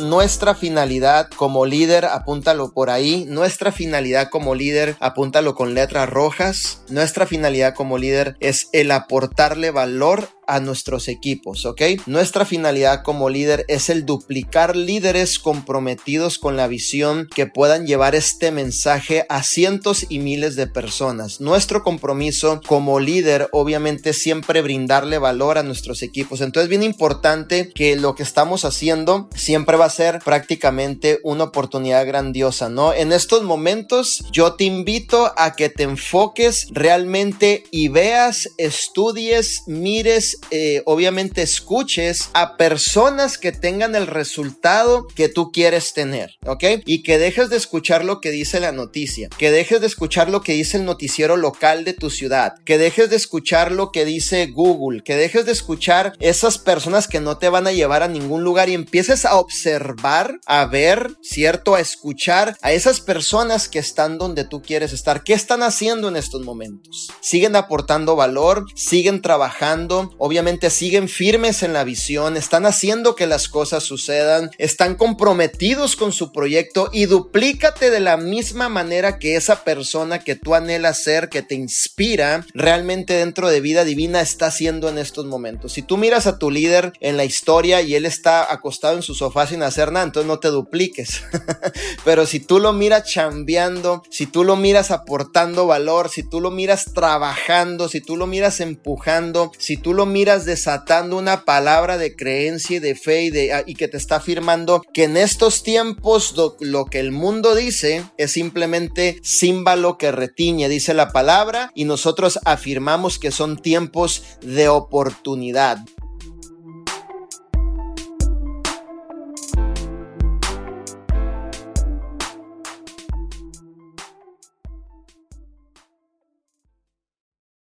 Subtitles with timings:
[0.00, 6.82] nuestra finalidad como líder, apúntalo por ahí, nuestra finalidad como líder, apúntalo con letras rojas,
[6.88, 11.82] nuestra finalidad como líder es el aportarle valor a nuestros equipos, ¿ok?
[12.06, 18.16] Nuestra finalidad como líder es el duplicar líderes comprometidos con la visión que puedan llevar
[18.16, 21.40] este mensaje a cientos y miles de personas.
[21.40, 26.40] Nuestro compromiso como líder, obviamente, siempre brindarle valor a nuestros equipos.
[26.40, 32.06] Entonces, bien importante que lo que estamos haciendo siempre va a ser prácticamente una oportunidad
[32.06, 32.92] grandiosa, ¿no?
[32.92, 40.39] En estos momentos, yo te invito a que te enfoques realmente y veas, estudies, mires
[40.50, 46.64] eh, obviamente escuches a personas que tengan el resultado que tú quieres tener, ¿ok?
[46.84, 50.42] Y que dejes de escuchar lo que dice la noticia, que dejes de escuchar lo
[50.42, 54.46] que dice el noticiero local de tu ciudad, que dejes de escuchar lo que dice
[54.46, 58.44] Google, que dejes de escuchar esas personas que no te van a llevar a ningún
[58.44, 61.74] lugar y empieces a observar, a ver, ¿cierto?
[61.74, 65.22] A escuchar a esas personas que están donde tú quieres estar.
[65.24, 67.10] ¿Qué están haciendo en estos momentos?
[67.20, 68.64] ¿Siguen aportando valor?
[68.74, 70.14] ¿Siguen trabajando?
[70.20, 76.12] Obviamente siguen firmes en la visión, están haciendo que las cosas sucedan, están comprometidos con
[76.12, 81.30] su proyecto y duplícate de la misma manera que esa persona que tú anhelas ser,
[81.30, 85.72] que te inspira, realmente dentro de vida divina está haciendo en estos momentos.
[85.72, 89.14] Si tú miras a tu líder en la historia y él está acostado en su
[89.14, 91.22] sofá sin hacer nada, entonces no te dupliques.
[92.04, 96.50] Pero si tú lo miras chambeando, si tú lo miras aportando valor, si tú lo
[96.50, 102.14] miras trabajando, si tú lo miras empujando, si tú lo miras desatando una palabra de
[102.14, 105.62] creencia y de fe y, de, ah, y que te está afirmando que en estos
[105.62, 111.84] tiempos lo, que el mundo dice es simplemente símbolo que retiñe, dice la palabra, y
[111.84, 115.78] nosotros afirmamos que son tiempos de oportunidad.